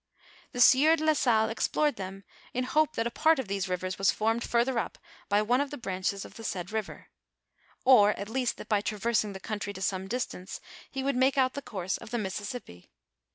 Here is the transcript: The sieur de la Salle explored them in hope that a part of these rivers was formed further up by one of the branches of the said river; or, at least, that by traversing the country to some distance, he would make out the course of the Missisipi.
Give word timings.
The 0.51 0.59
sieur 0.61 0.95
de 0.95 1.05
la 1.05 1.13
Salle 1.13 1.49
explored 1.51 1.95
them 1.95 2.23
in 2.55 2.63
hope 2.63 2.93
that 2.95 3.05
a 3.05 3.11
part 3.11 3.37
of 3.37 3.47
these 3.47 3.69
rivers 3.69 3.99
was 3.99 4.09
formed 4.09 4.43
further 4.43 4.79
up 4.79 4.97
by 5.29 5.43
one 5.43 5.61
of 5.61 5.69
the 5.69 5.77
branches 5.77 6.25
of 6.25 6.37
the 6.37 6.43
said 6.43 6.71
river; 6.71 7.09
or, 7.85 8.09
at 8.13 8.27
least, 8.27 8.57
that 8.57 8.67
by 8.67 8.81
traversing 8.81 9.33
the 9.33 9.39
country 9.39 9.73
to 9.73 9.81
some 9.83 10.07
distance, 10.07 10.59
he 10.89 11.03
would 11.03 11.15
make 11.15 11.37
out 11.37 11.53
the 11.53 11.61
course 11.61 11.97
of 11.99 12.09
the 12.09 12.17
Missisipi. 12.17 12.89